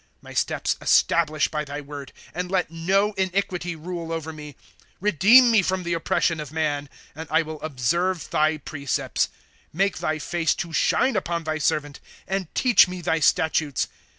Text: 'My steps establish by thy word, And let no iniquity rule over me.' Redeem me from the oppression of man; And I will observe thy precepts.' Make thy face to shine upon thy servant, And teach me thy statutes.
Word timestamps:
'My 0.23 0.33
steps 0.33 0.77
establish 0.81 1.49
by 1.49 1.63
thy 1.63 1.79
word, 1.79 2.11
And 2.33 2.49
let 2.49 2.71
no 2.71 3.13
iniquity 3.17 3.75
rule 3.75 4.11
over 4.11 4.33
me.' 4.33 4.55
Redeem 4.99 5.51
me 5.51 5.61
from 5.61 5.83
the 5.83 5.93
oppression 5.93 6.39
of 6.39 6.51
man; 6.51 6.89
And 7.13 7.27
I 7.29 7.43
will 7.43 7.61
observe 7.61 8.31
thy 8.31 8.57
precepts.' 8.57 9.29
Make 9.71 9.99
thy 9.99 10.17
face 10.17 10.55
to 10.55 10.73
shine 10.73 11.15
upon 11.15 11.43
thy 11.43 11.59
servant, 11.59 11.99
And 12.27 12.47
teach 12.55 12.87
me 12.87 13.01
thy 13.01 13.19
statutes. 13.19 13.87